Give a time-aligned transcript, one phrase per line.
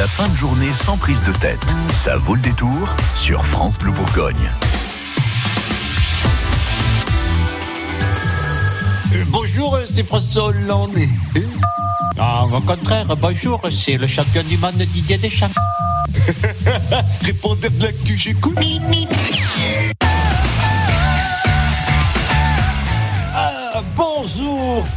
[0.00, 1.60] La fin de journée sans prise de tête.
[1.92, 4.50] Ça vaut le détour sur France Bleu Bourgogne.
[9.12, 10.96] Euh, Bonjour, c'est François Hollande.
[12.18, 15.48] Ah, au contraire, bonjour, c'est le champion du monde Didier Deschamps.
[17.22, 18.56] Répondez de l'actu, j'écoute.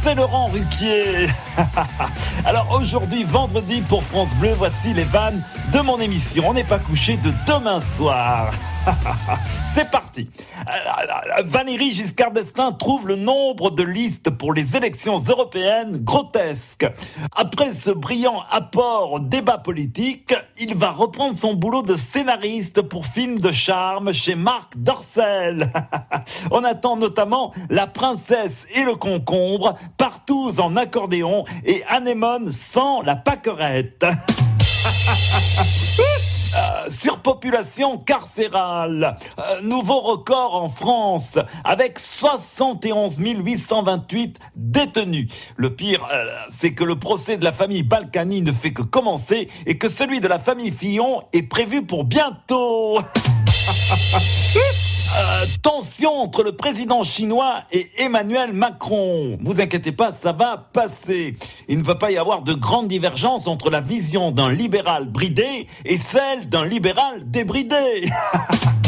[0.04, 1.28] C'est Laurent Ruquier.
[2.44, 5.42] Alors aujourd'hui, vendredi pour France Bleu, voici les vannes
[5.72, 6.44] de mon émission.
[6.46, 8.52] On n'est pas couché de demain soir.
[9.64, 10.30] c'est parti.
[10.58, 16.86] Euh, Valérie Giscard d'Estaing trouve le nombre de listes pour les élections européennes grotesque.
[17.34, 23.06] Après ce brillant apport au débat politique, il va reprendre son boulot de scénariste pour
[23.06, 25.72] films de charme chez Marc Dorcel.
[26.50, 33.16] On attend notamment La princesse et le concombre, partout en accordéon et anémone sans la
[33.16, 34.04] paquerette.
[36.54, 39.16] Euh, surpopulation carcérale.
[39.38, 45.26] Euh, nouveau record en France avec 71 828 détenus.
[45.56, 49.48] Le pire, euh, c'est que le procès de la famille Balkany ne fait que commencer
[49.66, 53.00] et que celui de la famille Fillon est prévu pour bientôt.
[55.16, 59.38] Euh, tension entre le président chinois et Emmanuel Macron.
[59.42, 61.36] Vous inquiétez pas, ça va passer.
[61.68, 65.68] Il ne va pas y avoir de grande divergence entre la vision d'un libéral bridé
[65.84, 68.10] et celle d'un libéral débridé.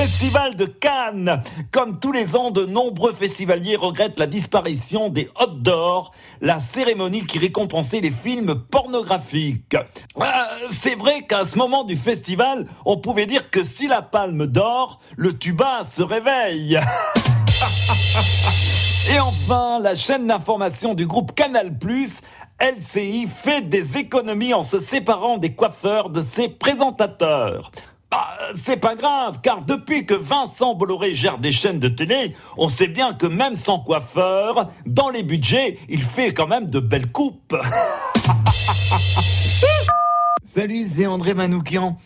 [0.00, 1.42] Festival de Cannes.
[1.72, 7.26] Comme tous les ans, de nombreux festivaliers regrettent la disparition des Hot d'Or, la cérémonie
[7.26, 9.74] qui récompensait les films pornographiques.
[9.74, 10.22] Euh,
[10.70, 15.00] C'est vrai qu'à ce moment du festival, on pouvait dire que si la palme d'or,
[15.16, 16.78] le tuba se réveille.
[19.10, 21.76] Et enfin, la chaîne d'information du groupe Canal+,
[22.60, 27.72] LCI, fait des économies en se séparant des coiffeurs de ses présentateurs.
[28.10, 32.68] Bah, c'est pas grave, car depuis que Vincent Bolloré gère des chaînes de télé, on
[32.68, 37.12] sait bien que même sans coiffeur, dans les budgets, il fait quand même de belles
[37.12, 37.54] coupes.
[40.42, 41.98] Salut, c'est André Manoukian.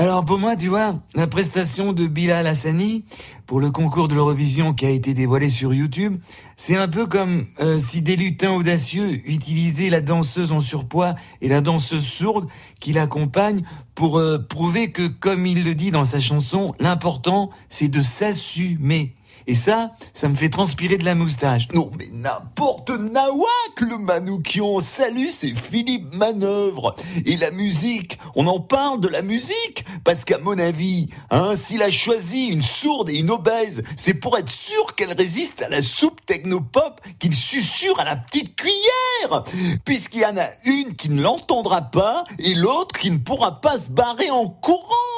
[0.00, 3.04] Alors pour moi, tu vois, la prestation de Bilal Hassani
[3.44, 6.18] pour le concours de l'Eurovision qui a été dévoilé sur YouTube,
[6.56, 11.48] c'est un peu comme euh, si des lutins audacieux utilisaient la danseuse en surpoids et
[11.48, 12.48] la danseuse sourde
[12.80, 13.60] qui l'accompagne
[13.94, 19.12] pour euh, prouver que, comme il le dit dans sa chanson, l'important c'est de s'assumer.
[19.46, 21.68] Et ça, ça me fait transpirer de la moustache.
[21.74, 24.80] Non mais n'importe nawak le Manoukion.
[24.80, 26.94] Salut, c'est Philippe Manœuvre.
[27.26, 31.82] Et la musique, on en parle de la musique Parce qu'à mon avis, hein, s'il
[31.82, 35.82] a choisi une sourde et une obèse, c'est pour être sûr qu'elle résiste à la
[35.82, 39.44] soupe technopop qu'il susurre à la petite cuillère
[39.84, 43.78] Puisqu'il y en a une qui ne l'entendra pas et l'autre qui ne pourra pas
[43.78, 45.09] se barrer en courant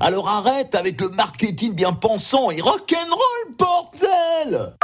[0.00, 4.74] Alors arrête avec le marketing bien pensant et rock'n'roll, bordel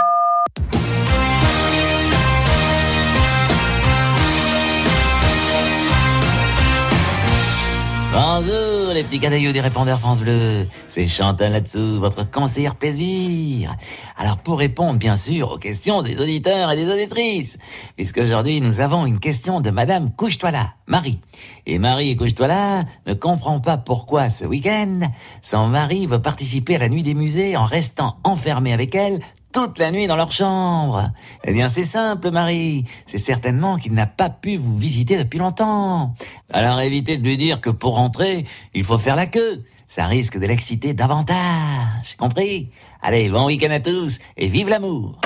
[8.22, 13.74] Bonjour les petits canaillots des répondeurs France Bleu, c'est Chantal là-dessous, votre conseillère plaisir.
[14.18, 17.56] Alors pour répondre bien sûr aux questions des auditeurs et des auditrices,
[17.96, 21.18] puisqu'aujourd'hui nous avons une question de Madame Couche-toi là, Marie.
[21.64, 25.00] Et Marie Couche-toi là ne comprend pas pourquoi ce week-end,
[25.40, 29.20] son mari veut participer à la nuit des musées en restant enfermé avec elle
[29.52, 31.10] toute la nuit dans leur chambre.
[31.44, 32.84] Eh bien, c'est simple, Marie.
[33.06, 36.14] C'est certainement qu'il n'a pas pu vous visiter depuis longtemps.
[36.52, 39.64] Alors évitez de lui dire que pour rentrer, il faut faire la queue.
[39.88, 42.16] Ça risque de l'exciter davantage.
[42.16, 42.70] Compris?
[43.02, 45.18] Allez, bon week-end à tous et vive l'amour